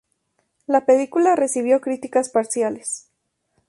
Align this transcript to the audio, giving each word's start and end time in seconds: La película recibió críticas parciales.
La 0.65 0.83
película 0.87 1.35
recibió 1.35 1.79
críticas 1.79 2.29
parciales. 2.29 3.07